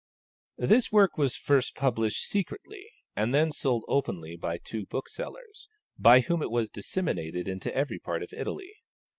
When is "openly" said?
3.87-4.35